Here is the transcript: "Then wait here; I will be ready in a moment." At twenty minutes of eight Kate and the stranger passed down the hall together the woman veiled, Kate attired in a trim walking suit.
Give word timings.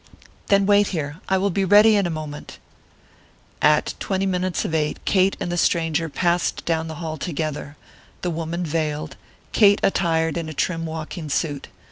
"Then 0.47 0.65
wait 0.65 0.87
here; 0.87 1.19
I 1.29 1.37
will 1.37 1.51
be 1.51 1.63
ready 1.63 1.95
in 1.95 2.07
a 2.07 2.09
moment." 2.09 2.57
At 3.61 3.93
twenty 3.99 4.25
minutes 4.25 4.65
of 4.65 4.73
eight 4.73 4.97
Kate 5.05 5.37
and 5.39 5.51
the 5.51 5.57
stranger 5.57 6.09
passed 6.09 6.65
down 6.65 6.87
the 6.87 6.95
hall 6.95 7.17
together 7.17 7.77
the 8.23 8.31
woman 8.31 8.65
veiled, 8.65 9.15
Kate 9.51 9.79
attired 9.83 10.37
in 10.37 10.49
a 10.49 10.55
trim 10.55 10.87
walking 10.87 11.29
suit. 11.29 11.67